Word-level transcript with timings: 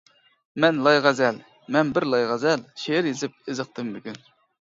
مەن 0.63 0.77
لايغەزەل، 0.85 1.35
مەن 1.75 1.91
بىر 1.97 2.07
لايغەزەل، 2.13 2.63
شېئىر 2.85 3.11
يېزىپ 3.11 3.37
ئېزىقتىم 3.53 3.93
بۈگۈن. 3.99 4.19